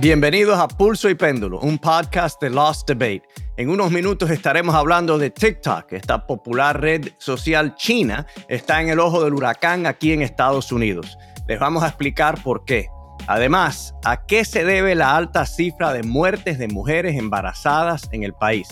[0.00, 3.24] Bienvenidos a Pulso y Péndulo, un podcast de Lost Debate.
[3.56, 9.00] En unos minutos estaremos hablando de TikTok, esta popular red social china está en el
[9.00, 11.18] ojo del huracán aquí en Estados Unidos.
[11.48, 12.86] Les vamos a explicar por qué.
[13.26, 18.34] Además, ¿a qué se debe la alta cifra de muertes de mujeres embarazadas en el
[18.34, 18.68] país?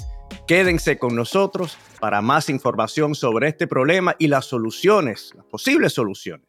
[0.46, 6.46] Quédense con nosotros para más información sobre este problema y las soluciones, las posibles soluciones.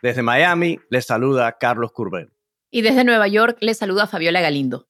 [0.00, 2.31] Desde Miami les saluda Carlos Curbel.
[2.74, 4.88] Y desde Nueva York les saluda Fabiola Galindo.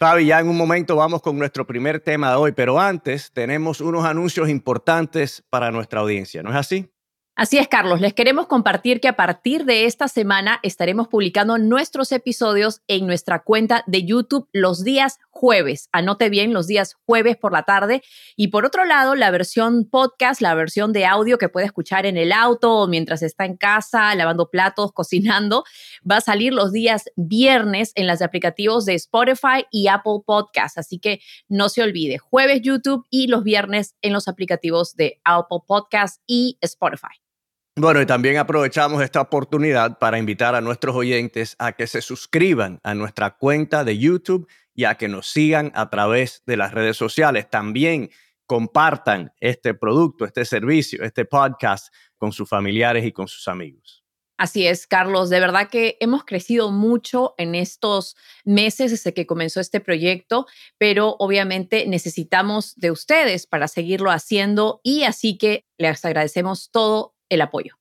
[0.00, 3.80] Fabi, ya en un momento vamos con nuestro primer tema de hoy, pero antes tenemos
[3.80, 6.90] unos anuncios importantes para nuestra audiencia, ¿no es así?
[7.36, 8.02] Así es, Carlos.
[8.02, 13.42] Les queremos compartir que a partir de esta semana estaremos publicando nuestros episodios en nuestra
[13.44, 15.88] cuenta de YouTube los días jueves.
[15.90, 18.02] Anote bien, los días jueves por la tarde.
[18.36, 22.18] Y por otro lado, la versión podcast, la versión de audio que puede escuchar en
[22.18, 25.64] el auto o mientras está en casa, lavando platos, cocinando,
[26.08, 30.76] va a salir los días viernes en los aplicativos de Spotify y Apple Podcast.
[30.76, 35.60] Así que no se olvide, jueves YouTube y los viernes en los aplicativos de Apple
[35.66, 37.29] Podcast y Spotify.
[37.76, 42.80] Bueno, y también aprovechamos esta oportunidad para invitar a nuestros oyentes a que se suscriban
[42.82, 46.96] a nuestra cuenta de YouTube y a que nos sigan a través de las redes
[46.96, 47.48] sociales.
[47.48, 48.10] También
[48.46, 54.04] compartan este producto, este servicio, este podcast con sus familiares y con sus amigos.
[54.36, 55.28] Así es, Carlos.
[55.28, 60.46] De verdad que hemos crecido mucho en estos meses desde que comenzó este proyecto,
[60.78, 67.40] pero obviamente necesitamos de ustedes para seguirlo haciendo y así que les agradecemos todo el
[67.40, 67.72] apoyo.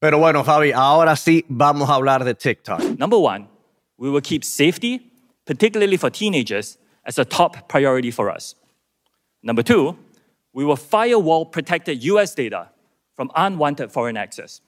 [0.00, 2.98] Pero bueno, Fabi, ahora sí vamos a hablar de TikTok.
[2.98, 3.48] Number one,
[3.96, 5.10] we will keep safety,
[5.46, 8.56] particularly for teenagers, as a top priority for us.
[9.42, 9.96] Number two,
[10.52, 12.70] we will firewall protected US data
[13.14, 14.60] from unwanted foreign access.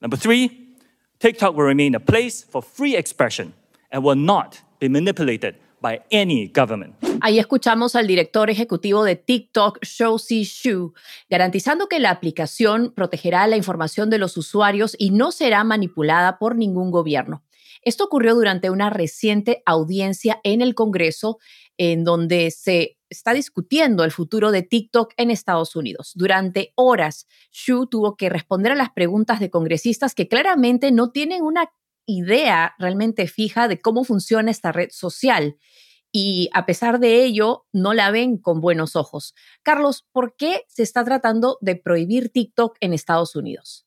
[0.00, 0.76] Number three,
[1.18, 3.54] TikTok will remain a place for free expression
[3.90, 6.94] and will not be manipulated by any government.
[7.20, 10.94] Ahí escuchamos al director ejecutivo de TikTok, Shou Shu,
[11.28, 16.56] garantizando que la aplicación protegerá la información de los usuarios y no será manipulada por
[16.56, 17.44] ningún gobierno.
[17.82, 21.38] Esto ocurrió durante una reciente audiencia en el Congreso
[21.76, 26.12] en donde se está discutiendo el futuro de TikTok en Estados Unidos.
[26.14, 31.42] Durante horas, Xu tuvo que responder a las preguntas de congresistas que claramente no tienen
[31.42, 31.70] una
[32.06, 35.56] idea realmente fija de cómo funciona esta red social
[36.12, 39.34] y a pesar de ello no la ven con buenos ojos.
[39.62, 43.86] Carlos, ¿por qué se está tratando de prohibir TikTok en Estados Unidos?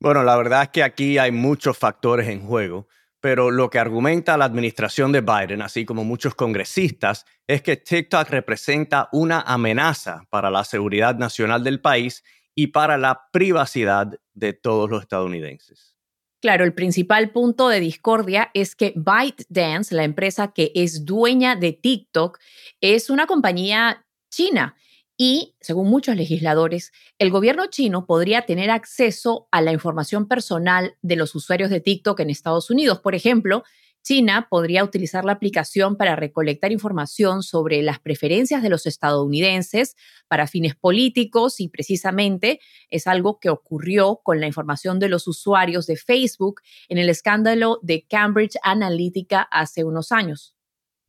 [0.00, 2.88] Bueno, la verdad es que aquí hay muchos factores en juego,
[3.20, 8.28] pero lo que argumenta la administración de Biden, así como muchos congresistas, es que TikTok
[8.30, 14.90] representa una amenaza para la seguridad nacional del país y para la privacidad de todos
[14.90, 15.99] los estadounidenses.
[16.40, 21.74] Claro, el principal punto de discordia es que ByteDance, la empresa que es dueña de
[21.74, 22.38] TikTok,
[22.80, 24.74] es una compañía china
[25.18, 31.16] y, según muchos legisladores, el gobierno chino podría tener acceso a la información personal de
[31.16, 33.00] los usuarios de TikTok en Estados Unidos.
[33.00, 33.62] Por ejemplo,
[34.02, 39.96] China podría utilizar la aplicación para recolectar información sobre las preferencias de los estadounidenses
[40.28, 45.86] para fines políticos y precisamente es algo que ocurrió con la información de los usuarios
[45.86, 50.54] de Facebook en el escándalo de Cambridge Analytica hace unos años.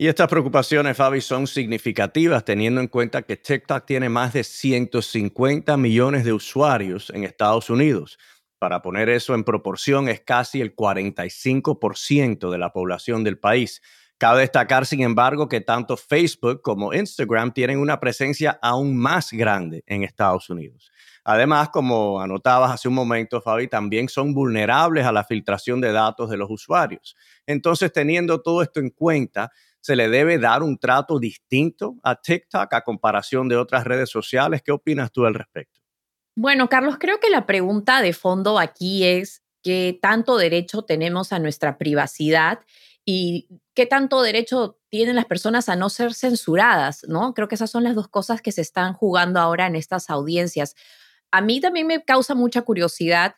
[0.02, 5.78] Y estas preocupaciones, Fabi, son significativas teniendo en cuenta que TikTok tiene más de 150
[5.78, 8.18] millones de usuarios en Estados Unidos
[8.62, 13.82] para poner eso en proporción, es casi el 45% de la población del país.
[14.20, 19.84] Cabe destacar, sin embargo, que tanto Facebook como Instagram tienen una presencia aún más grande
[19.88, 20.92] en Estados Unidos.
[21.24, 26.30] Además, como anotabas hace un momento, Fabi, también son vulnerables a la filtración de datos
[26.30, 27.16] de los usuarios.
[27.48, 32.72] Entonces, teniendo todo esto en cuenta, ¿se le debe dar un trato distinto a TikTok
[32.72, 34.62] a comparación de otras redes sociales?
[34.64, 35.81] ¿Qué opinas tú al respecto?
[36.36, 41.40] Bueno, Carlos, creo que la pregunta de fondo aquí es qué tanto derecho tenemos a
[41.40, 42.60] nuestra privacidad
[43.06, 47.34] y qué tanto derecho tienen las personas a no ser censuradas, ¿no?
[47.34, 50.76] Creo que esas son las dos cosas que se están jugando ahora en estas audiencias.
[51.32, 53.36] A mí también me causa mucha curiosidad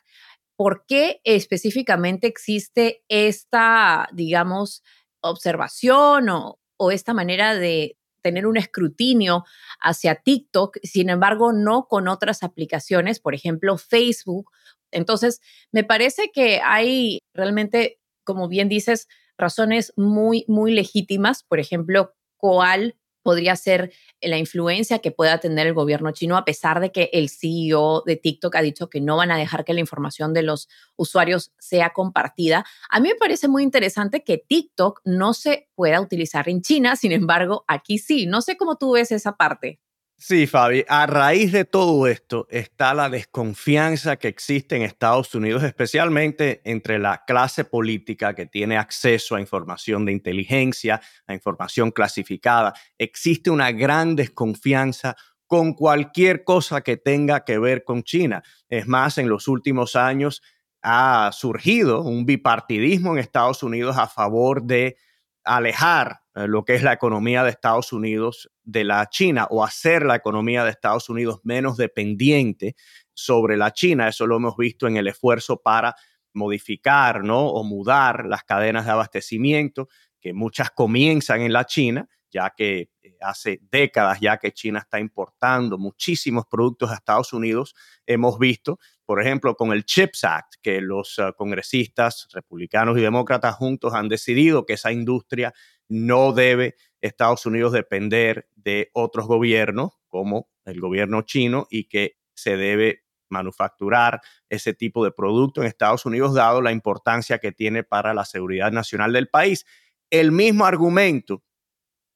[0.56, 4.82] por qué específicamente existe esta, digamos,
[5.20, 9.44] observación o, o esta manera de, tener un escrutinio
[9.80, 14.50] hacia TikTok, sin embargo, no con otras aplicaciones, por ejemplo, Facebook.
[14.90, 15.40] Entonces,
[15.72, 22.96] me parece que hay realmente, como bien dices, razones muy, muy legítimas, por ejemplo, cuál
[23.24, 27.28] podría ser la influencia que pueda tener el gobierno chino, a pesar de que el
[27.28, 30.68] CEO de TikTok ha dicho que no van a dejar que la información de los
[30.94, 32.64] usuarios sea compartida.
[32.90, 37.10] A mí me parece muy interesante que TikTok no se pueda utilizar en China, sin
[37.10, 38.26] embargo, aquí sí.
[38.26, 39.80] No sé cómo tú ves esa parte.
[40.26, 45.62] Sí, Fabi, a raíz de todo esto está la desconfianza que existe en Estados Unidos,
[45.62, 52.72] especialmente entre la clase política que tiene acceso a información de inteligencia, a información clasificada.
[52.96, 55.14] Existe una gran desconfianza
[55.46, 58.42] con cualquier cosa que tenga que ver con China.
[58.70, 60.40] Es más, en los últimos años
[60.80, 64.96] ha surgido un bipartidismo en Estados Unidos a favor de
[65.44, 70.04] alejar eh, lo que es la economía de Estados Unidos de la China o hacer
[70.04, 72.76] la economía de Estados Unidos menos dependiente
[73.12, 74.08] sobre la China.
[74.08, 75.94] Eso lo hemos visto en el esfuerzo para
[76.32, 77.46] modificar ¿no?
[77.48, 79.88] o mudar las cadenas de abastecimiento,
[80.20, 84.98] que muchas comienzan en la China, ya que eh, hace décadas ya que China está
[84.98, 87.74] importando muchísimos productos a Estados Unidos.
[88.06, 93.54] Hemos visto, por ejemplo, con el CHIPS Act, que los uh, congresistas republicanos y demócratas
[93.54, 95.54] juntos han decidido que esa industria
[95.88, 102.56] no debe Estados Unidos depender de otros gobiernos como el gobierno chino y que se
[102.56, 108.14] debe manufacturar ese tipo de producto en Estados Unidos dado la importancia que tiene para
[108.14, 109.66] la seguridad nacional del país.
[110.10, 111.42] El mismo argumento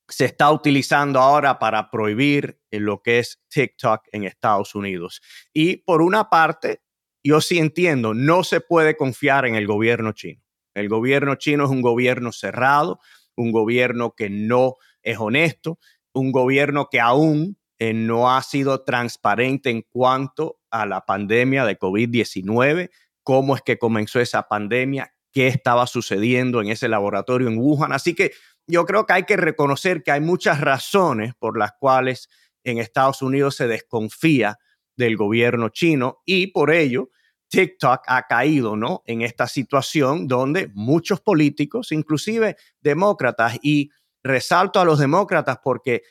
[0.09, 5.21] se está utilizando ahora para prohibir lo que es TikTok en Estados Unidos.
[5.53, 6.83] Y por una parte,
[7.23, 10.43] yo sí entiendo, no se puede confiar en el gobierno chino.
[10.75, 13.01] El gobierno chino es un gobierno cerrado,
[13.37, 15.79] un gobierno que no es honesto,
[16.13, 21.79] un gobierno que aún eh, no ha sido transparente en cuanto a la pandemia de
[21.79, 22.91] COVID-19,
[23.23, 27.93] cómo es que comenzó esa pandemia, qué estaba sucediendo en ese laboratorio en Wuhan.
[27.93, 28.33] Así que
[28.69, 32.29] yo creo que hay que reconocer que hay muchas razones por las cuales
[32.63, 34.59] en Estados Unidos se desconfía
[34.97, 37.11] del gobierno chino y por ello
[37.49, 39.03] TikTok ha caído, ¿no?
[39.07, 43.91] En esta situación donde muchos políticos, inclusive demócratas, y
[44.23, 46.03] resalto a los demócratas porque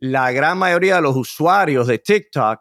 [0.00, 2.60] la gran mayoría de los usuarios de TikTok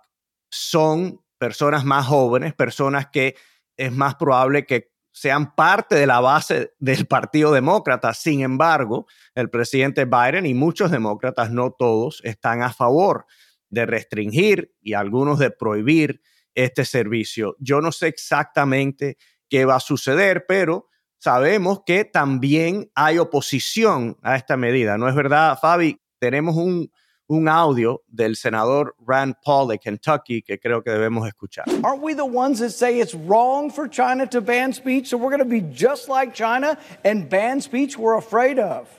[0.51, 3.35] son personas más jóvenes, personas que
[3.75, 8.13] es más probable que sean parte de la base del Partido Demócrata.
[8.13, 13.25] Sin embargo, el presidente Biden y muchos demócratas, no todos, están a favor
[13.69, 16.21] de restringir y algunos de prohibir
[16.55, 17.55] este servicio.
[17.59, 19.17] Yo no sé exactamente
[19.49, 24.97] qué va a suceder, pero sabemos que también hay oposición a esta medida.
[24.97, 26.01] ¿No es verdad, Fabi?
[26.19, 26.91] Tenemos un,
[27.31, 31.63] un audio del senador Rand Paul de Kentucky que creo que debemos escuchar.
[31.83, 35.29] Aren't we the ones that say it's wrong for China to ban speech, so we're
[35.29, 38.89] going to be just like China and ban speech we're afraid of?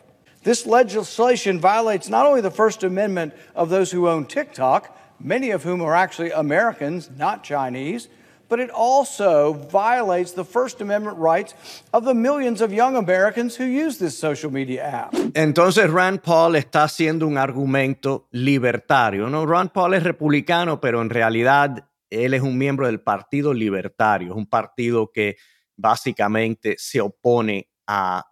[0.44, 5.62] This legislation violates not only the First Amendment of those who own TikTok, many of
[5.62, 8.08] whom are actually Americans, not Chinese,
[8.52, 11.54] but it also violates the First Amendment rights
[11.94, 15.14] of the millions of young Americans who use this social media app.
[15.32, 19.46] Entonces Rand Paul está haciendo un argumento libertario, ¿no?
[19.46, 24.46] Rand Paul es republicano, pero en realidad él es un miembro del Partido Libertario, un
[24.46, 25.38] partido que
[25.74, 28.22] básicamente se opone a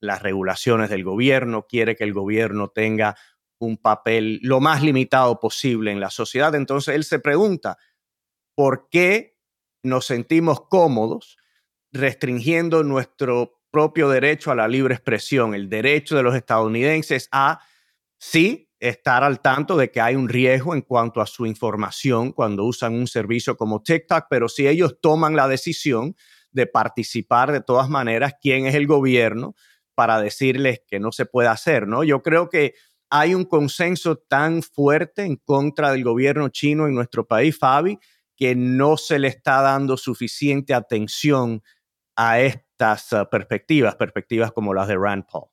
[0.00, 3.16] las regulaciones del gobierno, quiere que el gobierno tenga
[3.60, 6.52] un papel lo más limitado posible en la sociedad.
[6.56, 7.78] Entonces él se pregunta,
[8.56, 9.37] ¿por qué
[9.82, 11.36] nos sentimos cómodos
[11.92, 17.60] restringiendo nuestro propio derecho a la libre expresión, el derecho de los estadounidenses a,
[18.18, 22.64] sí, estar al tanto de que hay un riesgo en cuanto a su información cuando
[22.64, 26.14] usan un servicio como TikTok, pero si ellos toman la decisión
[26.52, 29.54] de participar de todas maneras, ¿quién es el gobierno
[29.94, 31.88] para decirles que no se puede hacer?
[31.88, 32.04] ¿no?
[32.04, 32.74] Yo creo que
[33.10, 37.98] hay un consenso tan fuerte en contra del gobierno chino en nuestro país, Fabi,
[38.38, 41.62] que no se le está dando suficiente atención
[42.16, 45.48] a estas uh, perspectivas, perspectivas como las de Rand Paul.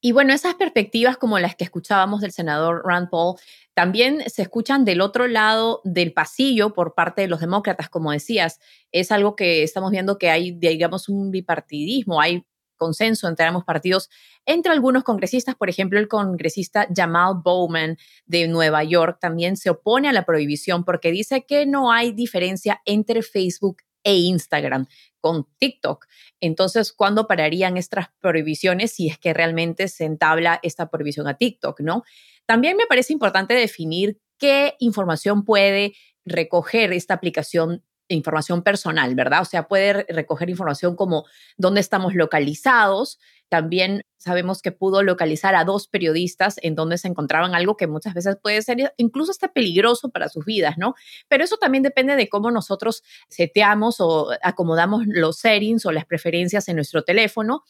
[0.00, 3.36] Y bueno, esas perspectivas como las que escuchábamos del senador Rand Paul
[3.72, 8.60] también se escuchan del otro lado del pasillo por parte de los demócratas, como decías.
[8.92, 12.44] Es algo que estamos viendo que hay, digamos, un bipartidismo, hay
[12.84, 14.10] consenso entre ambos partidos,
[14.44, 20.10] entre algunos congresistas, por ejemplo, el congresista Jamal Bowman de Nueva York también se opone
[20.10, 24.86] a la prohibición porque dice que no hay diferencia entre Facebook e Instagram
[25.18, 26.04] con TikTok.
[26.40, 31.80] Entonces, ¿cuándo pararían estas prohibiciones si es que realmente se entabla esta prohibición a TikTok,
[31.80, 32.04] no?
[32.44, 35.94] También me parece importante definir qué información puede
[36.26, 39.42] recoger esta aplicación información personal, ¿verdad?
[39.42, 41.24] O sea, puede recoger información como
[41.56, 43.18] dónde estamos localizados,
[43.50, 48.14] También sabemos que pudo localizar a dos periodistas en donde se encontraban algo que muchas
[48.14, 50.94] veces puede ser incluso hasta peligroso para sus vidas, ¿no?
[51.28, 56.68] Pero eso también depende de cómo nosotros seteamos o acomodamos los settings o las preferencias
[56.68, 57.62] en nuestro teléfono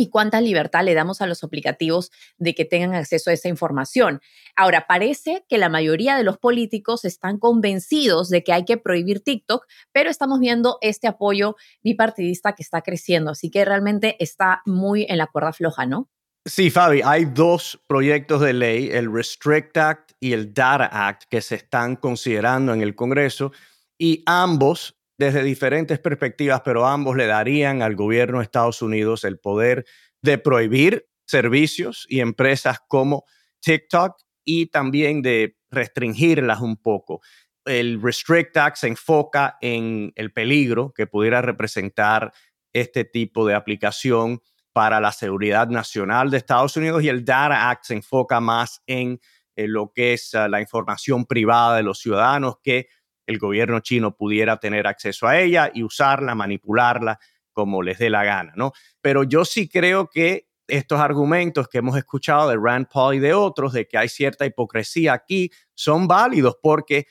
[0.00, 4.22] y cuánta libertad le damos a los aplicativos de que tengan acceso a esa información.
[4.56, 9.22] Ahora, parece que la mayoría de los políticos están convencidos de que hay que prohibir
[9.22, 15.04] TikTok, pero estamos viendo este apoyo bipartidista que está creciendo, así que realmente está muy
[15.06, 16.08] en la cuerda floja, ¿no?
[16.46, 21.42] Sí, Fabi, hay dos proyectos de ley, el Restrict Act y el Data Act, que
[21.42, 23.52] se están considerando en el Congreso
[23.98, 29.38] y ambos desde diferentes perspectivas, pero ambos le darían al gobierno de Estados Unidos el
[29.38, 29.84] poder
[30.22, 33.26] de prohibir servicios y empresas como
[33.60, 37.20] TikTok y también de restringirlas un poco.
[37.66, 42.32] El Restrict Act se enfoca en el peligro que pudiera representar
[42.72, 44.40] este tipo de aplicación
[44.72, 49.20] para la seguridad nacional de Estados Unidos y el Data Act se enfoca más en,
[49.54, 52.88] lo que es ah, la información privada de los ciudadanos que
[53.30, 57.18] el gobierno chino pudiera tener acceso a ella y usarla, manipularla
[57.52, 58.72] como les dé la gana, ¿no?
[59.00, 63.34] Pero yo sí creo que estos argumentos que hemos escuchado de Rand Paul y de
[63.34, 67.06] otros de que hay cierta hipocresía aquí son válidos porque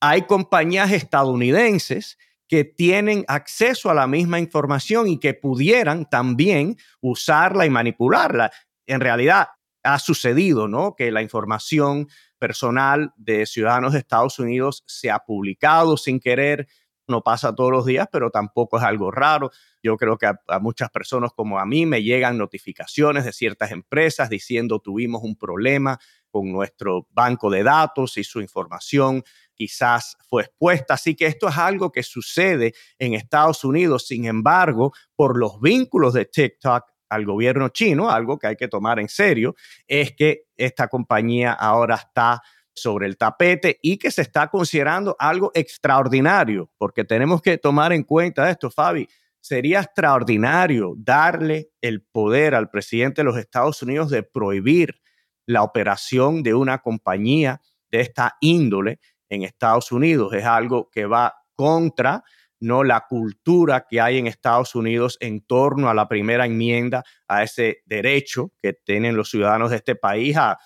[0.00, 7.64] hay compañías estadounidenses que tienen acceso a la misma información y que pudieran también usarla
[7.66, 8.50] y manipularla.
[8.86, 9.48] En realidad
[9.82, 10.94] ha sucedido, ¿no?
[10.96, 12.08] Que la información
[12.40, 16.66] personal de ciudadanos de Estados Unidos se ha publicado sin querer.
[17.06, 19.50] No pasa todos los días, pero tampoco es algo raro.
[19.82, 24.30] Yo creo que a, muchas personas como a mí me llegan notificaciones de ciertas empresas
[24.30, 25.98] diciendo tuvimos un problema
[26.30, 29.22] con nuestro banco de datos y su información
[29.54, 30.94] quizás fue expuesta.
[30.94, 34.06] Así que esto es algo que sucede en Estados Unidos.
[34.06, 38.98] Sin embargo, por los vínculos de TikTok al gobierno chino, algo que hay que tomar
[38.98, 39.54] en serio,
[39.86, 42.40] es que esta compañía ahora está
[42.72, 48.04] sobre el tapete y que se está considerando algo extraordinario, porque tenemos que tomar en
[48.04, 49.08] cuenta esto, Fabi.
[49.42, 55.00] Sería extraordinario darle el poder al presidente de los Estados Unidos de prohibir
[55.46, 60.32] la operación de una compañía de esta índole en Estados Unidos.
[60.34, 62.22] Es algo que va contra
[62.60, 67.42] no la cultura que hay en Estados Unidos en torno a la primera enmienda, a
[67.42, 70.58] ese derecho que tienen los ciudadanos de este país a,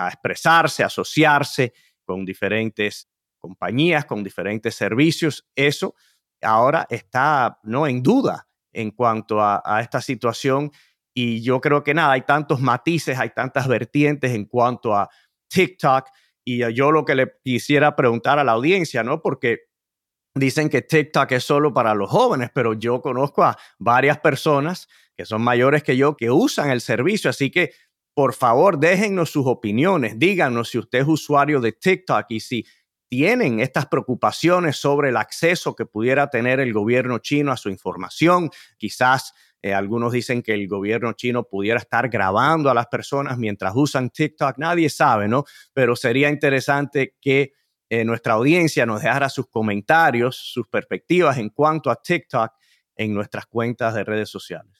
[0.00, 1.72] expresarse, asociarse
[2.04, 5.48] con diferentes compañías, con diferentes servicios.
[5.56, 5.96] Eso
[6.40, 10.70] ahora está no en duda en cuanto a, a, esta situación
[11.12, 15.08] y yo creo que nada, hay tantos matices, hay tantas vertientes en cuanto a
[15.48, 16.06] TikTok
[16.44, 19.20] y yo lo que le quisiera preguntar a la audiencia, ¿no?
[19.20, 19.67] Porque
[20.38, 25.24] dicen que TikTok es solo para los jóvenes, pero yo conozco a varias personas que
[25.24, 27.72] son mayores que yo que usan el servicio, así que
[28.14, 32.66] por favor déjennos sus opiniones, díganos si usted es usuario de TikTok y si
[33.08, 38.50] tienen estas preocupaciones sobre el acceso que pudiera tener el gobierno chino a su información.
[38.76, 43.72] Quizás eh, algunos dicen que el gobierno chino pudiera estar grabando a las personas mientras
[43.74, 44.58] usan TikTok.
[44.58, 45.44] Nadie sabe, ¿no?
[45.72, 47.52] Pero sería interesante que
[47.90, 52.52] eh, nuestra audiencia nos dejara sus comentarios, sus perspectivas en cuanto a TikTok
[52.96, 54.78] en nuestras cuentas de redes sociales.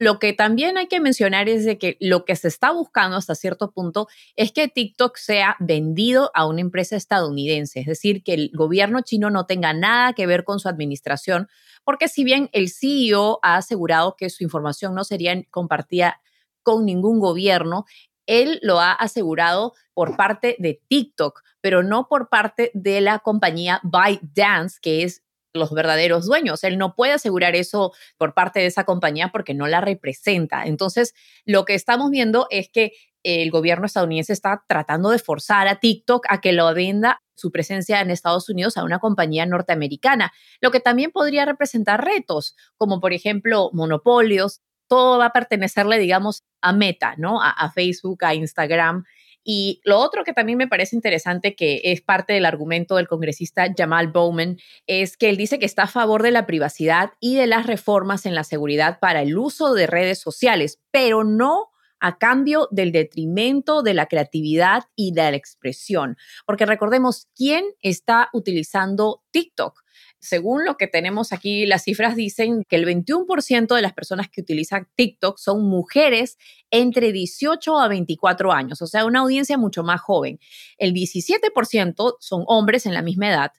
[0.00, 3.36] Lo que también hay que mencionar es de que lo que se está buscando hasta
[3.36, 8.50] cierto punto es que TikTok sea vendido a una empresa estadounidense, es decir, que el
[8.52, 11.48] gobierno chino no tenga nada que ver con su administración,
[11.84, 16.20] porque si bien el CEO ha asegurado que su información no sería compartida
[16.64, 17.84] con ningún gobierno,
[18.26, 23.80] él lo ha asegurado por parte de TikTok, pero no por parte de la compañía
[23.82, 25.22] ByteDance, que es
[25.54, 26.64] los verdaderos dueños.
[26.64, 30.64] Él no puede asegurar eso por parte de esa compañía porque no la representa.
[30.64, 31.14] Entonces,
[31.44, 36.26] lo que estamos viendo es que el gobierno estadounidense está tratando de forzar a TikTok
[36.28, 40.80] a que lo venda su presencia en Estados Unidos a una compañía norteamericana, lo que
[40.80, 47.14] también podría representar retos, como por ejemplo monopolios, todo va a pertenecerle, digamos, a Meta,
[47.18, 47.40] ¿no?
[47.42, 49.04] A, Facebook, a Instagram.
[49.42, 53.66] Y lo otro que también me parece interesante, que es parte del argumento del congresista
[53.76, 57.46] Jamal Bowman, es que él dice que está a favor de la privacidad y de
[57.46, 61.73] las reformas en la seguridad para el uso de redes sociales, pero no
[62.04, 66.18] a cambio del detrimento de la creatividad y de la expresión.
[66.44, 69.82] Porque recordemos, ¿quién está utilizando TikTok?
[70.20, 74.40] según lo que tenemos aquí, las cifras dicen que el 21% de las personas que
[74.40, 76.38] utilizan TikTok son mujeres
[76.70, 80.38] entre 18 a 24 años, o sea, una audiencia mucho más joven.
[80.78, 83.52] El 17% son hombres en la misma edad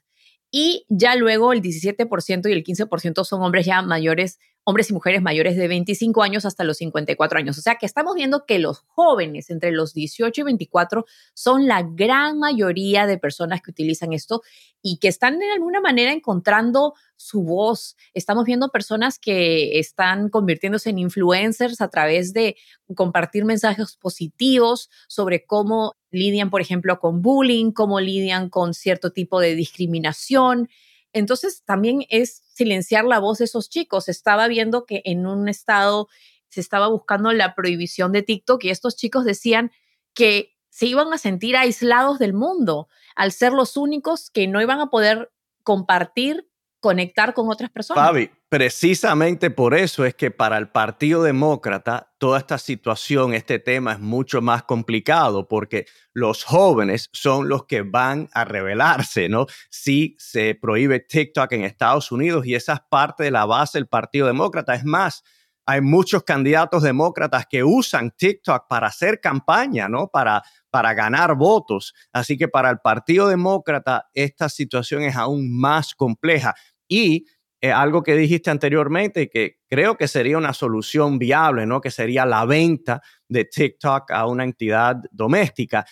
[0.50, 5.22] y ya luego el 17% y el 15% son hombres ya mayores hombres y mujeres
[5.22, 7.56] mayores de 25 años hasta los 54 años.
[7.56, 11.04] O sea que estamos viendo que los jóvenes entre los 18 y 24
[11.34, 14.42] son la gran mayoría de personas que utilizan esto
[14.82, 17.96] y que están de alguna manera encontrando su voz.
[18.12, 22.56] Estamos viendo personas que están convirtiéndose en influencers a través de
[22.96, 29.38] compartir mensajes positivos sobre cómo lidian, por ejemplo, con bullying, cómo lidian con cierto tipo
[29.38, 30.68] de discriminación.
[31.16, 34.10] Entonces, también es silenciar la voz de esos chicos.
[34.10, 36.08] Estaba viendo que en un estado
[36.50, 39.72] se estaba buscando la prohibición de TikTok y estos chicos decían
[40.12, 44.78] que se iban a sentir aislados del mundo al ser los únicos que no iban
[44.80, 45.32] a poder
[45.62, 48.04] compartir conectar con otras personas.
[48.48, 54.00] Precisamente por eso es que para el Partido Demócrata toda esta situación, este tema es
[54.00, 59.46] mucho más complicado porque los jóvenes son los que van a rebelarse, ¿no?
[59.68, 63.88] Si se prohíbe TikTok en Estados Unidos y esa es parte de la base del
[63.88, 64.74] Partido Demócrata.
[64.74, 65.22] Es más,
[65.66, 70.06] hay muchos candidatos demócratas que usan TikTok para hacer campaña, ¿no?
[70.06, 71.92] Para, para ganar votos.
[72.12, 76.54] Así que para el Partido Demócrata esta situación es aún más compleja.
[76.88, 77.26] Y
[77.66, 81.80] eh, algo que dijiste anteriormente, que creo que sería una solución viable, ¿no?
[81.80, 85.84] Que sería la venta de TikTok a una entidad doméstica.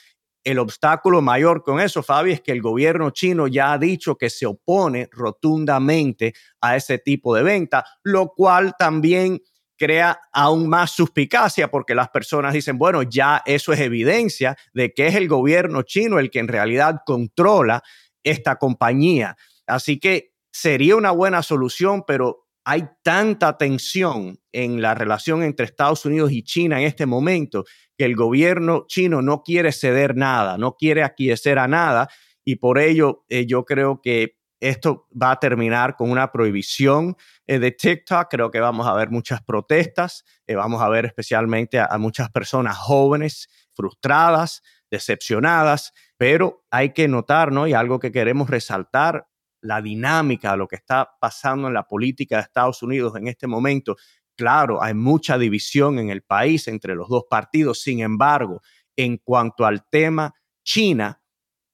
[0.45, 4.31] El obstáculo mayor con eso, Fabi, es que el gobierno chino ya ha dicho que
[4.31, 9.41] se opone rotundamente a ese tipo de venta, lo cual también
[9.77, 15.09] crea aún más suspicacia porque las personas dicen, bueno, ya eso es evidencia de que
[15.09, 17.83] es el gobierno chino el que en realidad controla
[18.23, 19.37] esta compañía.
[19.67, 26.07] Así que sería una buena solución, pero hay tanta tensión en la relación entre Estados
[26.07, 27.65] Unidos y China en este momento
[27.99, 32.09] que el gobierno chino no quiere ceder nada, no quiere aquiescer a nada
[32.45, 37.17] y por ello eh, yo creo que esto va a terminar con una prohibición
[37.49, 38.29] eh, de TikTok.
[38.31, 42.31] Creo que vamos a ver muchas protestas, eh, vamos a ver especialmente a, a muchas
[42.31, 47.67] personas jóvenes frustradas, decepcionadas, pero hay que notar, ¿no?
[47.67, 49.27] Y algo que queremos resaltar,
[49.65, 53.47] la dinámica de lo que está pasando en la política de Estados Unidos en este
[53.47, 53.97] momento.
[54.37, 57.81] Claro, hay mucha división en el país entre los dos partidos.
[57.81, 58.61] Sin embargo,
[58.95, 61.21] en cuanto al tema China,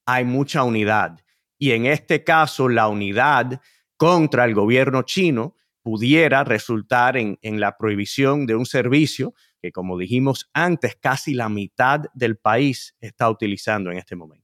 [0.05, 1.19] hay mucha unidad.
[1.57, 3.61] Y en este caso, la unidad
[3.97, 9.97] contra el gobierno chino pudiera resultar en, en la prohibición de un servicio que, como
[9.97, 14.40] dijimos antes, casi la mitad del país está utilizando en este momento.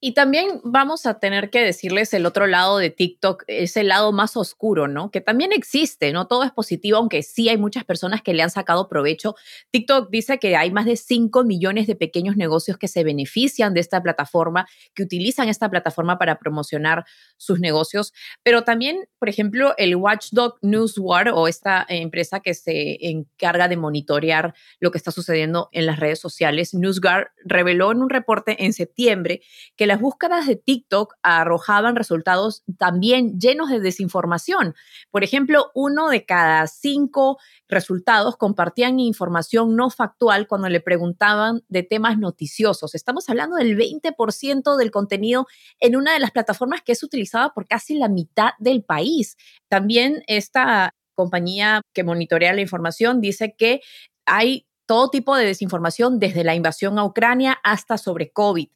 [0.00, 4.36] Y también vamos a tener que decirles el otro lado de TikTok, ese lado más
[4.36, 5.10] oscuro, ¿no?
[5.10, 8.50] Que también existe, no todo es positivo, aunque sí hay muchas personas que le han
[8.50, 9.34] sacado provecho.
[9.72, 13.80] TikTok dice que hay más de 5 millones de pequeños negocios que se benefician de
[13.80, 17.04] esta plataforma, que utilizan esta plataforma para promocionar
[17.36, 18.12] sus negocios,
[18.44, 24.54] pero también, por ejemplo, el Watchdog Newswire o esta empresa que se encarga de monitorear
[24.78, 29.40] lo que está sucediendo en las redes sociales, NewsGuard, reveló en un reporte en septiembre
[29.74, 34.74] que las búsquedas de TikTok arrojaban resultados también llenos de desinformación.
[35.10, 41.82] Por ejemplo, uno de cada cinco resultados compartían información no factual cuando le preguntaban de
[41.82, 42.94] temas noticiosos.
[42.94, 45.46] Estamos hablando del 20% del contenido
[45.80, 49.36] en una de las plataformas que es utilizada por casi la mitad del país.
[49.68, 53.80] También esta compañía que monitorea la información dice que
[54.26, 58.68] hay todo tipo de desinformación desde la invasión a Ucrania hasta sobre COVID,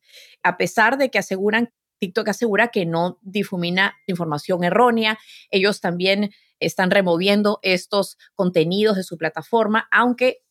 [0.42, 5.18] a pesar de que aseguran, TikTok asegura que no difumina información errónea,
[5.51, 10.44] ellos también están removiendo estos contenidos de su plataforma, aunque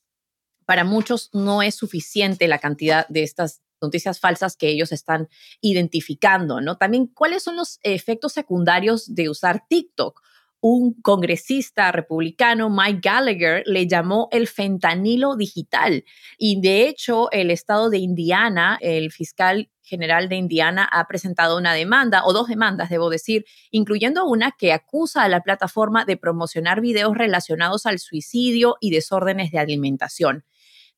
[0.65, 6.60] para muchos no es suficiente la cantidad de estas noticias falsas que ellos están identificando,
[6.60, 6.78] ¿no?
[6.78, 10.21] También, ¿cuáles son los efectos secundarios de usar TikTok?
[10.62, 16.06] Un congresista republicano, Mike Gallagher, le llamó el fentanilo digital.
[16.38, 21.74] Y de hecho, el estado de Indiana, el fiscal general de Indiana ha presentado una
[21.74, 26.80] demanda, o dos demandas, debo decir, incluyendo una que acusa a la plataforma de promocionar
[26.80, 30.45] videos relacionados al suicidio y desórdenes de alimentación.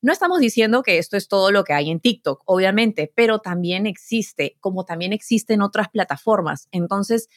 [0.01, 3.85] No estamos diciendo que esto es todo lo que hay en TikTok, obviamente, pero también
[3.85, 6.67] existe, como también existen otras plataformas.
[6.71, 7.29] Entonces,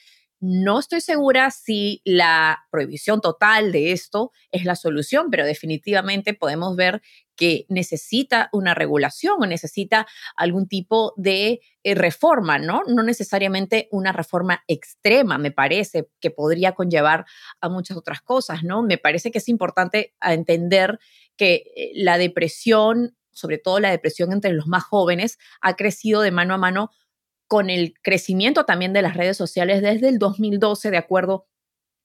[0.48, 6.76] no estoy segura si la prohibición total de esto es la solución, pero definitivamente podemos
[6.76, 7.02] ver
[7.34, 10.06] que necesita una regulación o necesita
[10.36, 12.82] algún tipo de eh, reforma, ¿no?
[12.86, 17.26] No necesariamente una reforma extrema, me parece, que podría conllevar
[17.60, 18.84] a muchas otras cosas, ¿no?
[18.84, 21.00] Me parece que es importante entender
[21.36, 26.30] que eh, la depresión, sobre todo la depresión entre los más jóvenes, ha crecido de
[26.30, 26.90] mano a mano
[27.48, 31.46] con el crecimiento también de las redes sociales desde el 2012, de acuerdo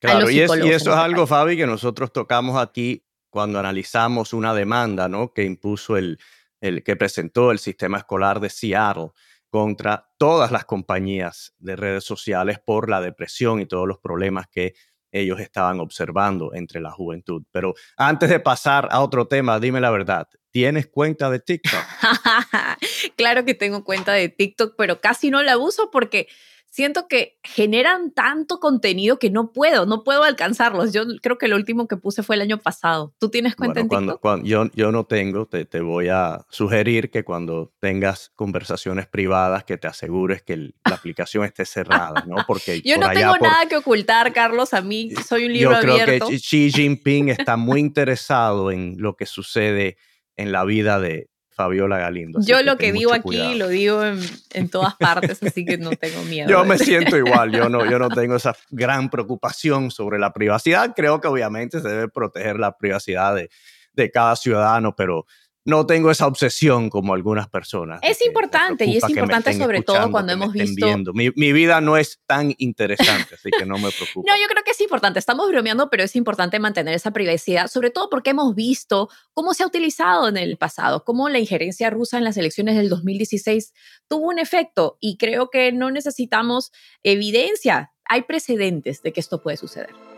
[0.01, 5.31] Claro, y, eso es algo, Fabi, que nosotros tocamos aquí cuando analizamos una demanda ¿no?
[5.31, 6.17] que impuso el,
[6.59, 9.11] el que presentó el sistema escolar de Seattle
[9.51, 14.73] contra todas las compañías de redes sociales por la depresión y todos los problemas que
[15.11, 17.43] ellos estaban observando entre la juventud.
[17.51, 21.79] Pero antes de pasar a otro tema, dime la verdad, ¿tienes cuenta de TikTok?
[23.15, 26.27] claro que tengo cuenta de TikTok, pero casi no la uso porque
[26.71, 30.93] siento que generan tanto contenido que no puedo, no puedo alcanzarlos.
[30.93, 33.13] Yo creo que lo último que puse fue el año pasado.
[33.19, 34.21] ¿Tú tienes cuenta en TikTok?
[34.21, 39.65] Cuando, yo, yo no tengo, te, te, voy a sugerir que cuando tengas conversaciones privadas
[39.65, 42.37] que te asegures que la aplicación esté cerrada, ¿no?
[42.47, 45.97] Porque yo no tengo nada que ocultar, Carlos, a mí soy un libro abierto.
[45.97, 49.97] Yo creo que Xi Jinping está muy interesado en lo que sucede
[50.37, 52.39] en la vida de, Fabiola Galindo.
[52.41, 56.49] Yo lo que digo aquí lo digo en, todas partes, así que no tengo miedo.
[56.49, 60.93] yo me siento igual, yo no, yo no tengo esa gran preocupación sobre la privacidad.
[60.95, 63.49] Creo que obviamente se debe proteger la privacidad de,
[63.93, 65.25] de cada ciudadano, pero
[65.65, 67.99] no tengo esa obsesión como algunas personas.
[68.03, 70.87] Es importante y es importante sobre todo cuando hemos visto...
[71.13, 74.31] Mi, mi, vida no es tan interesante, así que no me preocupa.
[74.31, 75.19] No, yo creo que es importante.
[75.19, 79.63] Estamos bromeando, pero es importante mantener esa privacidad, sobre todo porque hemos visto cómo se
[79.63, 83.73] ha utilizado en el pasado, cómo la injerencia rusa en las elecciones del 2016
[84.07, 86.71] tuvo un efecto y creo que no necesitamos
[87.03, 87.91] evidencia.
[88.05, 90.10] Hay precedentes de que esto puede suceder.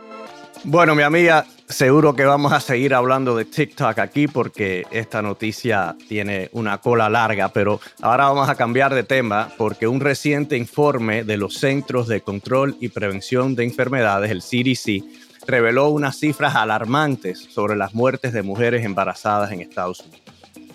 [0.65, 5.95] Bueno, mi amiga, seguro que vamos a seguir hablando de TikTok aquí porque esta noticia
[6.07, 11.25] tiene una cola larga, pero ahora vamos a cambiar de tema porque un reciente informe
[11.25, 15.03] de los Centros de Control y Prevención de Enfermedades, el CDC,
[15.45, 20.22] reveló unas cifras alarmantes sobre las muertes de mujeres embarazadas en Estados Unidos.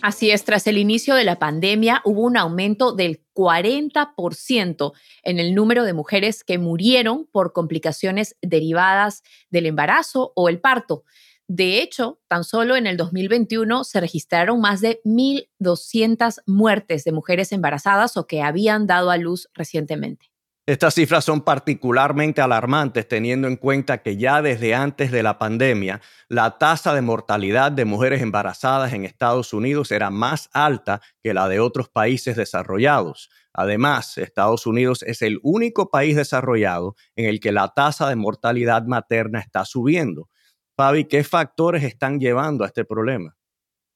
[0.01, 4.93] Así es, tras el inicio de la pandemia hubo un aumento del 40%
[5.25, 11.05] en el número de mujeres que murieron por complicaciones derivadas del embarazo o el parto.
[11.49, 17.53] De hecho, tan solo en el 2021 se registraron más de 1.200 muertes de mujeres
[17.53, 20.31] embarazadas o que habían dado a luz recientemente.
[20.69, 26.03] Estas cifras son particularmente alarmantes teniendo en cuenta que ya desde antes de la pandemia
[26.29, 31.49] la tasa de mortalidad de mujeres embarazadas en Estados Unidos era más alta que la
[31.49, 33.31] de otros países desarrollados.
[33.55, 38.83] Además, Estados Unidos es el único país desarrollado en el que la tasa de mortalidad
[38.83, 40.29] materna está subiendo.
[40.77, 43.39] Fabi, ¿qué factores están llevando a este problema?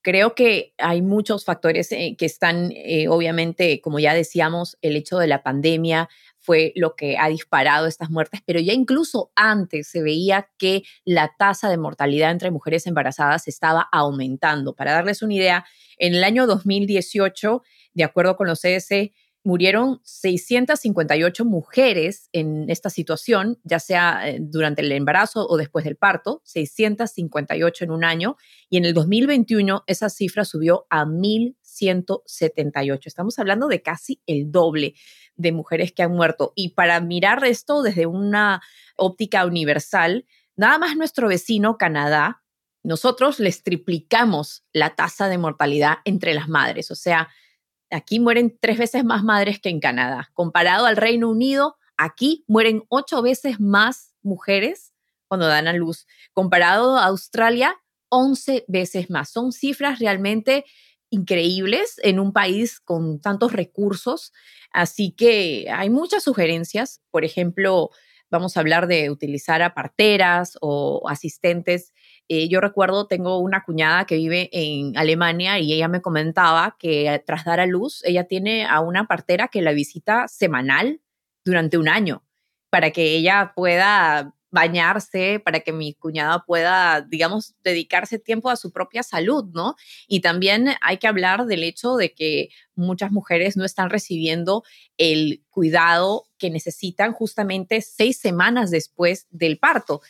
[0.05, 5.19] Creo que hay muchos factores eh, que están, eh, obviamente, como ya decíamos, el hecho
[5.19, 6.09] de la pandemia
[6.42, 11.33] fue lo que ha disparado estas muertes, pero ya incluso antes se veía que la
[11.38, 14.74] tasa de mortalidad entre mujeres embarazadas estaba aumentando.
[14.74, 15.64] Para darles una idea,
[15.98, 17.62] en el año 2018,
[17.94, 19.12] de acuerdo con los CS,
[19.44, 25.96] murieron 658 mujeres en esta situación, ya sea eh, durante el embarazo o después del
[25.96, 28.37] parto, 658 en un año,
[28.68, 33.00] y en el 2021 esa cifra subió a 1.178.
[33.07, 34.94] Estamos hablando de casi el doble
[35.35, 36.52] de mujeres que han muerto.
[36.55, 38.62] Y para mirar esto desde una
[38.96, 40.26] óptica universal,
[40.57, 42.42] nada más nuestro vecino Canadá,
[42.85, 47.28] nosotros les triplicamos la tasa de mortalidad entre las madres, o sea,
[47.92, 50.31] Aquí mueren tres veces más madres que en Canadá.
[50.33, 54.92] Comparado al Reino Unido, aquí mueren ocho veces más mujeres
[55.28, 56.07] cuando dan a luz.
[56.33, 57.76] Comparado a Australia,
[58.09, 59.31] once veces más.
[59.31, 60.64] Son cifras realmente
[61.11, 64.33] increíbles en un país con tantos recursos.
[64.72, 67.02] Así que hay muchas sugerencias.
[67.11, 67.90] Por ejemplo,
[68.31, 71.92] vamos a hablar de utilizar a parteras o asistentes
[72.29, 77.23] eh, yo recuerdo, tengo una cuñada que vive en Alemania y ella me comentaba que
[77.27, 81.01] tras dar a luz, ella tiene a una partera que la visita semanal
[81.45, 82.25] durante un año
[82.71, 88.71] para que ella pueda bañarse, para que mi cuñada pueda, digamos, dedicarse tiempo a su
[88.71, 89.77] propia salud, ¿no?
[90.07, 94.63] Y también hay que hablar del hecho de que muchas mujeres no están recibiendo
[94.99, 100.03] el cuidado que necesitan justamente seis semanas después del parto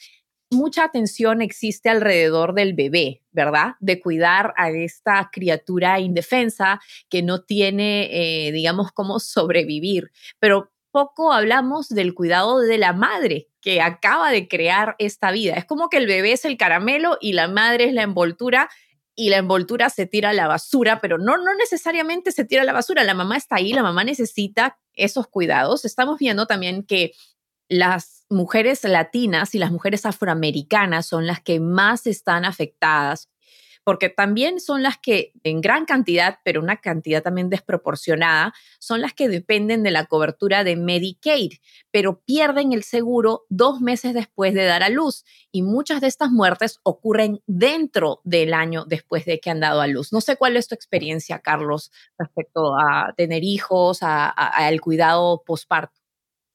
[0.52, 3.72] mucha atención existe alrededor del bebé, ¿verdad?
[3.80, 10.12] De cuidar a esta criatura indefensa que no tiene, eh, digamos, cómo sobrevivir.
[10.38, 15.54] Pero poco hablamos del cuidado de la madre que acaba de crear esta vida.
[15.54, 18.68] Es como que el bebé es el caramelo y la madre es la envoltura
[19.14, 22.64] y la envoltura se tira a la basura, pero no, no necesariamente se tira a
[22.64, 23.04] la basura.
[23.04, 25.84] La mamá está ahí, la mamá necesita esos cuidados.
[25.84, 27.12] Estamos viendo también que
[27.72, 33.28] las mujeres latinas y las mujeres afroamericanas son las que más están afectadas
[33.84, 39.12] porque también son las que en gran cantidad, pero una cantidad también desproporcionada, son las
[39.12, 41.54] que dependen de la cobertura de Medicaid,
[41.90, 46.30] pero pierden el seguro dos meses después de dar a luz y muchas de estas
[46.30, 50.12] muertes ocurren dentro del año después de que han dado a luz.
[50.12, 56.01] No sé cuál es tu experiencia, Carlos, respecto a tener hijos, al cuidado postparto.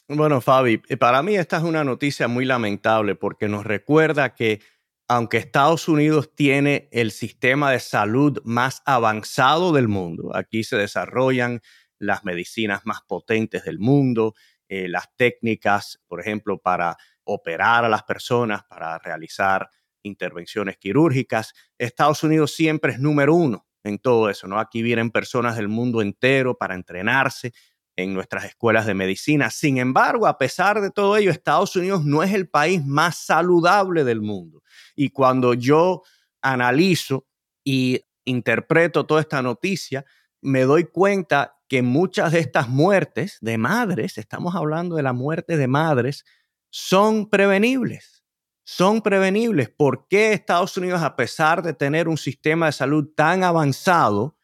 [0.10, 4.62] Bueno, Fabi, eh, para mí esta es una noticia muy lamentable porque nos recuerda que
[5.10, 11.62] aunque Estados Unidos tiene el sistema de salud más avanzado del mundo, aquí se desarrollan
[12.00, 14.34] las medicinas más potentes del mundo,
[14.70, 19.70] eh, las técnicas, por ejemplo, para operar a las personas, para realizar
[20.04, 21.54] intervenciones quirúrgicas.
[21.78, 24.60] Estados Unidos siempre es número uno en todo eso, ¿no?
[24.60, 27.54] Aquí vienen personas del mundo entero para entrenarse
[27.98, 29.50] en nuestras escuelas de medicina.
[29.50, 34.04] Sin embargo, a pesar de todo ello, Estados Unidos no es el país más saludable
[34.04, 34.64] del mundo.
[34.96, 36.04] Y cuando yo
[36.42, 37.28] analizo
[37.66, 40.06] y interpreto toda esta noticia,
[40.42, 45.58] me doy cuenta que muchas de estas muertes de madres, estamos hablando de la muerte
[45.58, 46.24] de madres,
[46.70, 48.24] son prevenibles.
[48.64, 49.70] Son prevenibles.
[49.70, 54.38] ¿Por qué Estados Unidos, a pesar de tener un sistema de salud tan avanzado,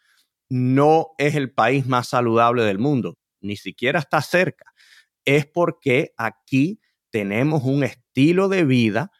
[0.49, 3.15] no es el país más saludable del mundo?
[3.43, 4.73] Ni siquiera está cerca.
[5.25, 6.79] Es porque aquí
[7.11, 9.11] tenemos un estilo de vida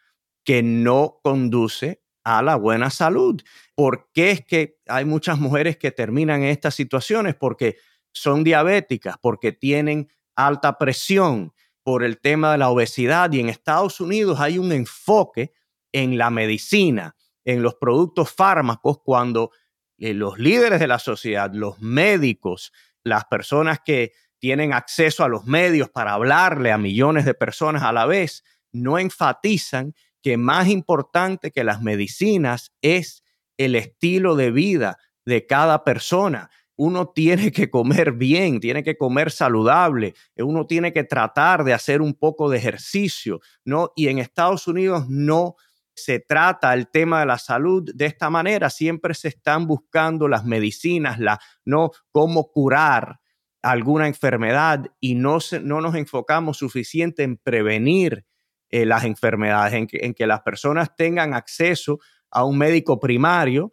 [0.44, 3.42] que no conduce a la buena salud.
[3.76, 7.36] ¿Por qué es que hay muchas mujeres que terminan en estas situaciones?
[7.36, 7.78] Porque
[8.12, 14.00] son diabéticas, porque tienen alta presión por el tema de la obesidad y en Estados
[14.00, 15.52] Unidos hay un enfoque
[15.92, 19.52] en la medicina, en los productos fármacos, cuando
[19.98, 22.72] eh, los líderes de la sociedad, los médicos,
[23.04, 27.94] las personas que tienen acceso a los medios para hablarle a millones de personas a
[27.94, 33.24] la vez, no enfatizan que más importante que las medicinas es
[33.58, 36.50] el estilo de vida de cada persona.
[36.76, 42.02] Uno tiene que comer bien, tiene que comer saludable, uno tiene que tratar de hacer
[42.02, 43.92] un poco de ejercicio, ¿no?
[43.96, 45.56] Y en Estados Unidos no
[45.96, 50.46] se trata el tema de la salud de esta manera, siempre se están buscando las
[50.46, 53.20] medicinas, la, no cómo curar
[53.62, 58.26] alguna enfermedad y no, no nos enfocamos suficiente en prevenir
[58.70, 63.72] eh, las enfermedades, en que, en que las personas tengan acceso a un médico primario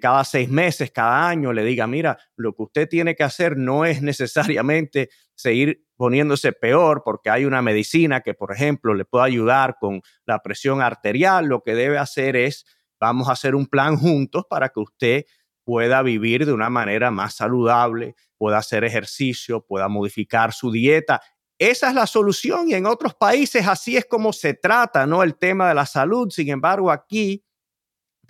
[0.00, 3.84] cada seis meses, cada año le diga, mira, lo que usted tiene que hacer no
[3.84, 9.76] es necesariamente seguir poniéndose peor porque hay una medicina que, por ejemplo, le puede ayudar
[9.80, 11.46] con la presión arterial.
[11.46, 12.64] Lo que debe hacer es,
[13.00, 15.24] vamos a hacer un plan juntos para que usted
[15.64, 21.20] pueda vivir de una manera más saludable, pueda hacer ejercicio, pueda modificar su dieta
[21.60, 25.22] esa es la solución y en otros países así es como se trata, ¿no?
[25.22, 26.30] El tema de la salud.
[26.30, 27.44] Sin embargo, aquí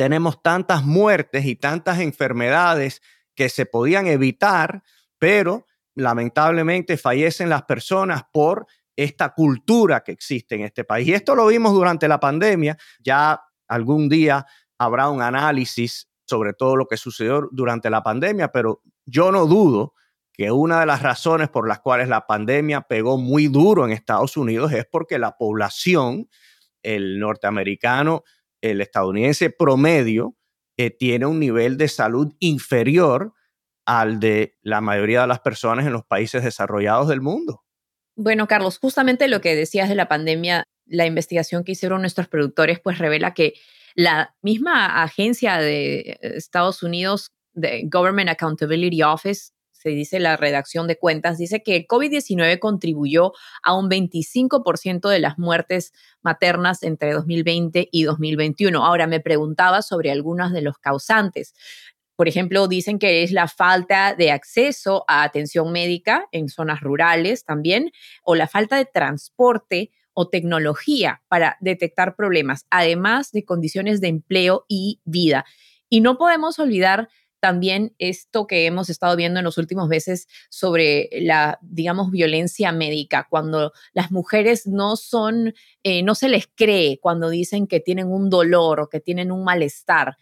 [0.01, 3.03] tenemos tantas muertes y tantas enfermedades
[3.35, 4.83] que se podían evitar,
[5.19, 11.07] pero lamentablemente fallecen las personas por esta cultura que existe en este país.
[11.07, 12.79] Y esto lo vimos durante la pandemia.
[12.99, 14.47] Ya algún día
[14.79, 19.93] habrá un análisis sobre todo lo que sucedió durante la pandemia, pero yo no dudo
[20.33, 24.39] que una de las razones por las cuales la pandemia pegó muy duro en Estados
[24.39, 26.31] Unidos es porque la población,
[26.83, 28.25] el norteamericano,
[28.61, 30.37] el estadounidense promedio,
[30.77, 33.35] eh, tiene un nivel de salud inferior
[33.87, 37.65] al de la mayoría de las personas en los países desarrollados del mundo.
[38.17, 42.81] Bueno, Carlos, justamente lo que decías de la pandemia, la investigación que hicieron nuestros productores,
[42.81, 43.55] pues revela que
[43.95, 50.99] la misma agencia de Estados Unidos, de Government Accountability Office, se dice la redacción de
[50.99, 57.89] cuentas, dice que el COVID-19 contribuyó a un 25% de las muertes maternas entre 2020
[57.91, 58.85] y 2021.
[58.85, 61.55] Ahora me preguntaba sobre algunos de los causantes.
[62.15, 67.47] Por ejemplo, dicen que es la falta de acceso a atención médica en zonas rurales
[67.47, 67.91] también,
[68.23, 74.67] o la falta de transporte o tecnología para detectar problemas, además de condiciones de empleo
[74.69, 75.47] y vida.
[75.89, 77.09] Y no podemos olvidar
[77.41, 83.27] también esto que hemos estado viendo en los últimos meses sobre la, digamos, violencia médica,
[83.29, 88.31] cuando las mujeres no son, eh, no se les cree cuando dicen que tienen un
[88.31, 90.19] dolor o que tienen un malestar.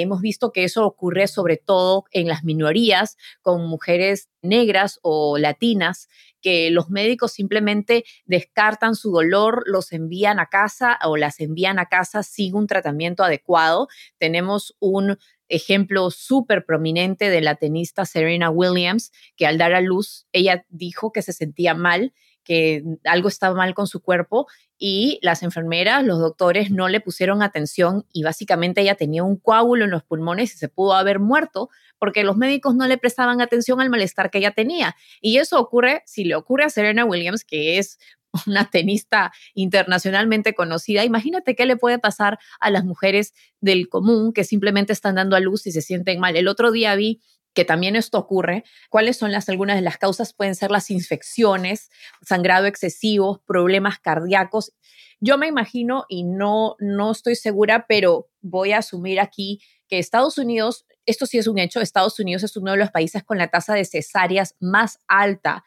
[0.00, 6.08] Hemos visto que eso ocurre sobre todo en las minorías, con mujeres negras o latinas,
[6.40, 11.86] que los médicos simplemente descartan su dolor, los envían a casa o las envían a
[11.86, 13.88] casa sin un tratamiento adecuado.
[14.18, 20.26] Tenemos un ejemplo súper prominente de la tenista Serena Williams, que al dar a luz,
[20.32, 22.12] ella dijo que se sentía mal
[22.44, 24.46] que algo estaba mal con su cuerpo
[24.78, 29.84] y las enfermeras, los doctores no le pusieron atención y básicamente ella tenía un coágulo
[29.84, 33.80] en los pulmones y se pudo haber muerto porque los médicos no le prestaban atención
[33.80, 34.96] al malestar que ella tenía.
[35.20, 38.00] Y eso ocurre, si le ocurre a Serena Williams, que es
[38.48, 44.42] una tenista internacionalmente conocida, imagínate qué le puede pasar a las mujeres del común que
[44.42, 46.34] simplemente están dando a luz y se sienten mal.
[46.34, 47.20] El otro día vi
[47.54, 51.90] que también esto ocurre, cuáles son las algunas de las causas pueden ser las infecciones,
[52.22, 54.72] sangrado excesivo, problemas cardíacos.
[55.20, 60.38] Yo me imagino y no no estoy segura, pero voy a asumir aquí que Estados
[60.38, 63.48] Unidos, esto sí es un hecho, Estados Unidos es uno de los países con la
[63.48, 65.64] tasa de cesáreas más alta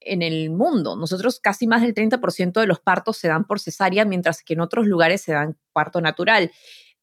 [0.00, 0.96] en el mundo.
[0.96, 4.60] Nosotros casi más del 30% de los partos se dan por cesárea, mientras que en
[4.60, 6.50] otros lugares se dan parto natural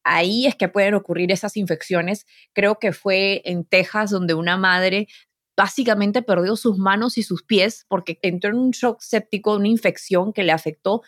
[0.06, 2.26] ahí es que pueden ocurrir esas infecciones.
[2.54, 5.08] Creo que fue en Texas donde una madre
[5.56, 10.32] básicamente perdió sus manos y sus pies porque entró en un shock séptico, una infección
[10.32, 11.02] que le afectó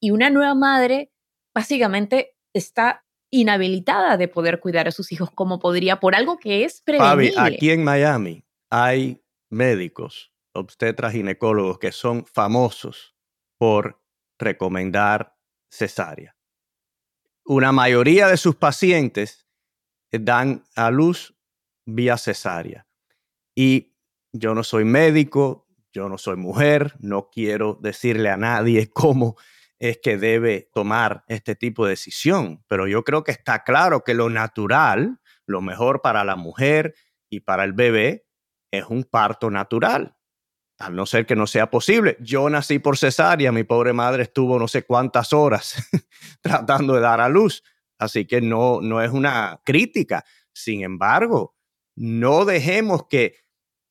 [0.00, 1.12] y una nueva madre
[1.54, 6.80] básicamente está inhabilitada de poder cuidar a sus hijos como podría por algo que es
[6.80, 7.32] prevenible.
[7.32, 13.14] Fabi, aquí en Miami hay médicos, obstetras, ginecólogos que son famosos
[13.58, 14.02] por
[14.38, 15.36] recomendar
[15.70, 16.39] cesárea
[17.44, 19.46] una mayoría de sus pacientes
[20.12, 21.34] dan a luz
[21.86, 22.86] vía cesárea.
[23.54, 23.94] Y
[24.32, 29.36] yo no soy médico, yo no soy mujer, no quiero decirle a nadie cómo
[29.78, 34.12] es que debe tomar este tipo de decisión, pero yo creo que está claro que
[34.12, 36.94] lo natural, lo mejor para la mujer
[37.30, 38.26] y para el bebé
[38.70, 40.14] es un parto natural
[40.80, 42.16] a no ser que no sea posible.
[42.20, 45.74] Yo nací por cesárea, mi pobre madre estuvo no sé cuántas horas
[46.40, 47.62] tratando de dar a luz,
[47.98, 50.24] así que no, no es una crítica.
[50.52, 51.54] Sin embargo,
[51.96, 53.36] no dejemos que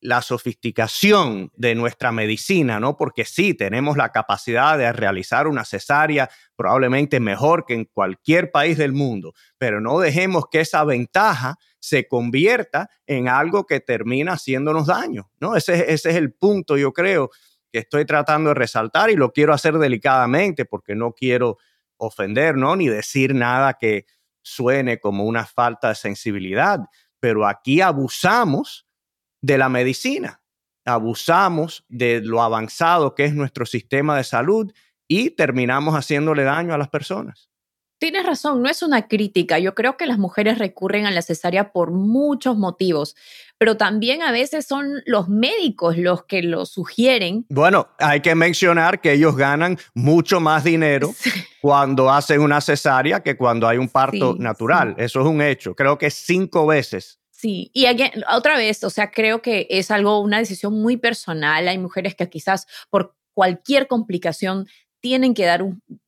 [0.02, 2.97] la sofisticación de nuestra medicina, ¿no?
[2.97, 8.78] Porque sí, tenemos la capacidad de realizar una cesárea probablemente mejor que en cualquier país
[8.78, 14.88] del mundo, pero no dejemos que esa ventaja se convierta en algo que termina haciéndonos
[14.88, 15.56] daño, ¿no?
[15.56, 17.30] Ese, ese es el punto, yo creo,
[17.72, 21.58] que estoy tratando de resaltar y lo quiero hacer delicadamente porque no quiero
[21.98, 22.76] ofender, ¿no?
[22.76, 24.06] Ni decir nada que
[24.42, 26.80] suene como una falta de sensibilidad,
[27.20, 28.88] pero aquí abusamos
[29.42, 30.42] de la medicina.
[30.86, 34.72] Abusamos de lo avanzado que es nuestro sistema de salud
[35.08, 37.50] y terminamos haciéndole daño a las personas.
[38.00, 39.60] Tienes razón, no es una crítica.
[39.60, 43.16] Yo creo que las mujeres recurren a la cesárea por muchos motivos,
[43.58, 47.46] pero también a veces son los médicos los que lo sugieren.
[47.50, 51.14] Bueno, hay que mencionar que ellos ganan mucho más dinero
[51.62, 54.96] cuando hacen una cesárea que cuando hay un parto natural.
[54.98, 55.76] Eso es un hecho.
[55.76, 57.86] Creo que cinco veces Sí, y
[58.30, 61.70] otra vez, o sea, creo que es algo, una decisión muy personal.
[61.70, 64.68] Hay mujeres que quizás por cualquier complicación
[65.00, 65.64] tienen que dar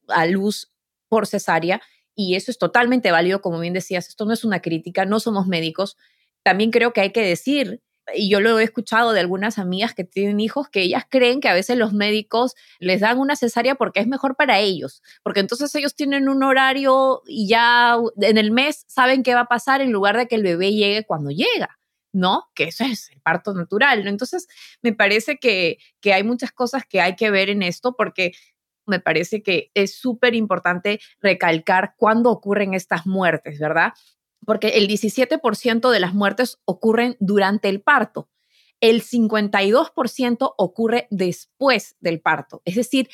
[0.09, 0.70] a luz
[1.11, 1.81] por cesárea
[2.15, 5.45] y eso es totalmente válido, como bien decías, esto no es una crítica, no somos
[5.45, 5.97] médicos.
[6.41, 7.81] También creo que hay que decir
[8.15, 11.49] y yo lo he escuchado de algunas amigas que tienen hijos que ellas creen que
[11.49, 15.75] a veces los médicos les dan una cesárea porque es mejor para ellos, porque entonces
[15.75, 19.91] ellos tienen un horario y ya en el mes saben qué va a pasar en
[19.91, 21.77] lugar de que el bebé llegue cuando llega.
[22.13, 22.49] ¿no?
[22.55, 24.07] Que eso es el parto natural.
[24.07, 24.47] Entonces,
[24.81, 28.33] me parece que, que hay muchas cosas que hay que ver en esto porque
[28.91, 33.93] me parece que es súper importante recalcar cuándo ocurren estas muertes, ¿verdad?
[34.45, 38.29] porque el 17% de las muertes ocurren durante el parto.
[38.79, 42.61] El 52% ocurre después del parto.
[42.65, 43.09] Es decir,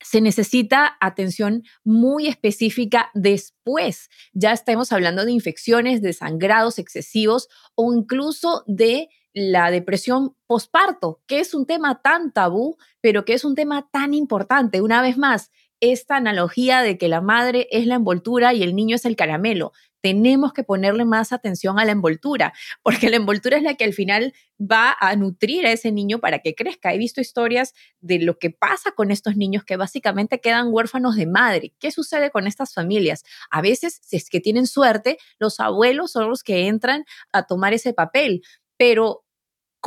[0.00, 4.10] se necesita atención muy específica después.
[4.34, 11.40] Ya estamos hablando de infecciones, de sangrados excesivos o incluso de la depresión posparto, que
[11.40, 14.80] es un tema tan tabú, pero que es un tema tan importante.
[14.80, 18.96] Una vez más, esta analogía de que la madre es la envoltura y el niño
[18.96, 19.72] es el caramelo
[20.06, 22.52] tenemos que ponerle más atención a la envoltura,
[22.84, 26.38] porque la envoltura es la que al final va a nutrir a ese niño para
[26.38, 26.94] que crezca.
[26.94, 31.26] He visto historias de lo que pasa con estos niños que básicamente quedan huérfanos de
[31.26, 31.74] madre.
[31.80, 33.24] ¿Qué sucede con estas familias?
[33.50, 37.74] A veces, si es que tienen suerte, los abuelos son los que entran a tomar
[37.74, 38.42] ese papel,
[38.76, 39.25] pero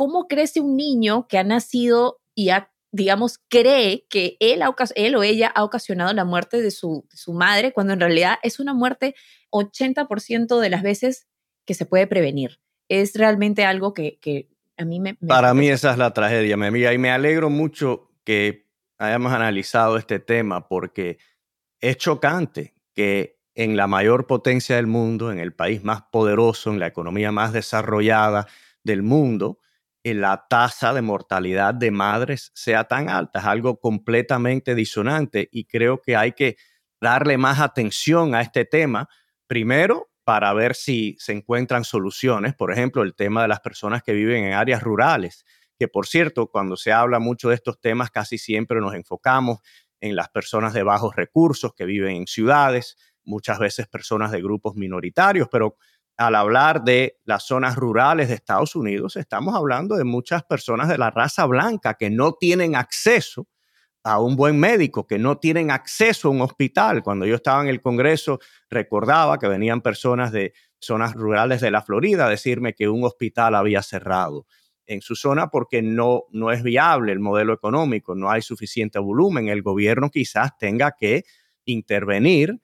[0.00, 4.62] ¿cómo crece un niño que ha nacido y ha digamos, cree que él,
[4.94, 8.58] él o ella ha ocasionado la muerte de su, su madre, cuando en realidad es
[8.60, 9.14] una muerte
[9.50, 11.28] 80% de las veces
[11.66, 12.62] que se puede prevenir.
[12.88, 15.16] Es realmente algo que, que a mí me...
[15.16, 19.98] Para mí esa es la tragedia, mi amiga, y me alegro mucho que hayamos analizado
[19.98, 21.18] este tema porque
[21.78, 26.78] es chocante que en la mayor potencia del mundo, en el país más poderoso, en
[26.78, 28.46] la economía más desarrollada
[28.82, 29.60] del mundo,
[30.04, 33.40] la tasa de mortalidad de madres sea tan alta.
[33.40, 36.56] Es algo completamente disonante y creo que hay que
[37.00, 39.08] darle más atención a este tema.
[39.46, 42.54] Primero, para ver si se encuentran soluciones.
[42.54, 45.44] Por ejemplo, el tema de las personas que viven en áreas rurales,
[45.78, 49.58] que por cierto, cuando se habla mucho de estos temas, casi siempre nos enfocamos
[50.00, 54.76] en las personas de bajos recursos que viven en ciudades, muchas veces personas de grupos
[54.76, 55.76] minoritarios, pero
[56.20, 60.98] al hablar de las zonas rurales de Estados Unidos, estamos hablando de muchas personas de
[60.98, 63.48] la raza blanca que no tienen acceso
[64.04, 67.02] a un buen médico, que no tienen acceso a un hospital.
[67.02, 71.80] Cuando yo estaba en el Congreso, recordaba que venían personas de zonas rurales de la
[71.80, 74.46] Florida a decirme que un hospital había cerrado
[74.84, 79.48] en su zona porque no, no es viable el modelo económico, no hay suficiente volumen.
[79.48, 81.24] El gobierno quizás tenga que
[81.64, 82.60] intervenir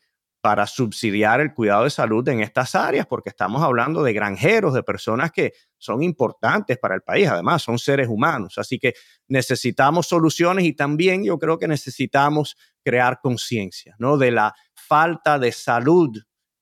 [0.47, 4.84] para subsidiar el cuidado de salud en estas áreas, porque estamos hablando de granjeros, de
[4.84, 8.57] personas que son importantes para el país, además son seres humanos.
[8.57, 8.94] Así que
[9.26, 14.18] necesitamos soluciones y también yo creo que necesitamos crear conciencia, ¿no?
[14.18, 16.16] De la falta de salud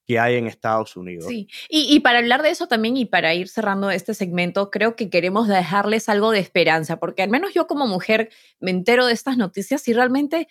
[0.07, 1.27] que hay en Estados Unidos.
[1.29, 4.97] Sí, y, y, para hablar de eso también y para ir cerrando este segmento, creo
[4.97, 8.31] que queremos dejarles algo de esperanza, porque al menos yo como mujer
[8.61, 10.49] me entero de estas noticias y realmente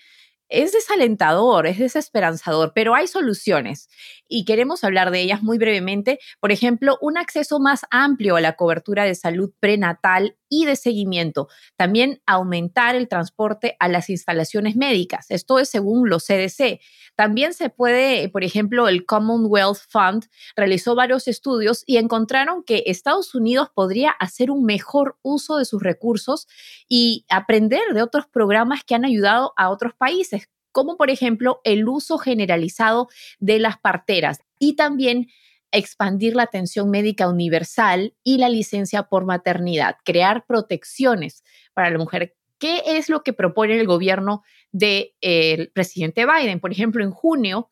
[0.54, 3.90] es desalentador, es desesperanzador, pero hay soluciones
[4.28, 6.20] y queremos hablar de ellas muy brevemente.
[6.40, 11.48] Por ejemplo, un acceso más amplio a la cobertura de salud prenatal y de seguimiento.
[11.76, 15.26] También aumentar el transporte a las instalaciones médicas.
[15.30, 16.80] Esto es según los CDC.
[17.16, 20.26] También se puede, por ejemplo, el Commonwealth Fund
[20.56, 25.82] realizó varios estudios y encontraron que Estados Unidos podría hacer un mejor uso de sus
[25.82, 26.48] recursos
[26.88, 31.88] y aprender de otros programas que han ayudado a otros países, como por ejemplo el
[31.88, 33.08] uso generalizado
[33.40, 35.28] de las parteras y también
[35.74, 41.44] expandir la atención médica universal y la licencia por maternidad, crear protecciones
[41.74, 42.36] para la mujer.
[42.60, 46.62] ¿Qué es lo que propone el gobierno del presidente Biden?
[46.62, 47.72] Por ejemplo, en junio,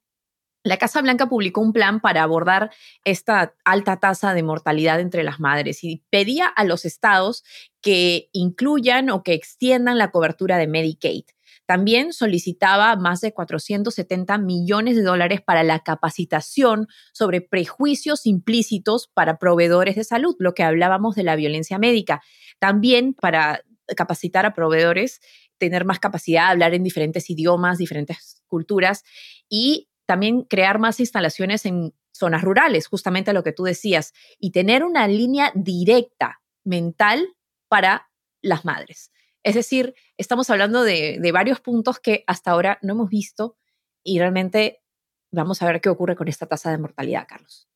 [0.64, 2.72] la Casa Blanca publicó un plan para abordar
[3.04, 7.44] esta alta tasa de mortalidad entre las madres y pedía a los estados
[7.82, 11.26] que incluyan o que extiendan la cobertura de Medicaid.
[11.72, 19.38] También solicitaba más de 470 millones de dólares para la capacitación sobre prejuicios implícitos para
[19.38, 22.22] proveedores de salud, lo que hablábamos de la violencia médica.
[22.60, 23.62] También para
[23.96, 25.22] capacitar a proveedores,
[25.60, 29.06] tener más capacidad de hablar en diferentes idiomas, diferentes culturas
[29.48, 34.84] y también crear más instalaciones en zonas rurales, justamente lo que tú decías, y tener
[34.84, 37.30] una línea directa mental
[37.70, 38.10] para
[38.42, 39.14] las madres.
[39.44, 43.58] Es decir, estamos hablando de, varios puntos que hasta ahora no hemos visto
[44.04, 44.82] y realmente
[45.32, 47.68] vamos a ver qué ocurre con esta tasa de mortalidad, Carlos.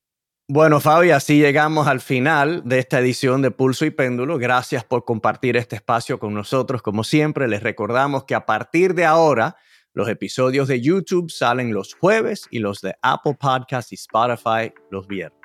[0.47, 4.37] Bueno, Fabi, así llegamos al final de esta edición de Pulso y Péndulo.
[4.37, 6.83] Gracias por compartir este espacio con nosotros.
[6.83, 9.55] Como siempre, les recordamos que a partir de ahora,
[9.93, 15.07] los episodios de YouTube salen los jueves y los de Apple Podcasts y Spotify los
[15.07, 15.44] viernes.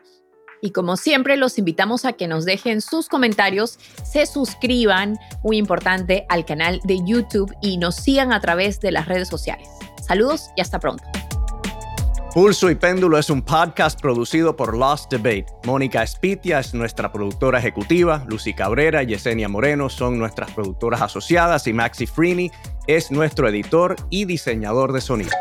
[0.60, 6.26] Y como siempre, los invitamos a que nos dejen sus comentarios, se suscriban, muy importante,
[6.28, 9.68] al canal de YouTube y nos sigan a través de las redes sociales.
[10.06, 11.04] Saludos y hasta pronto.
[12.34, 15.46] Pulso y Péndulo es un podcast producido por Lost Debate.
[15.64, 21.66] Mónica Espitia es nuestra productora ejecutiva, Lucy Cabrera y Yesenia Moreno son nuestras productoras asociadas
[21.66, 22.52] y Maxi Freeney
[22.86, 25.32] es nuestro editor y diseñador de sonido.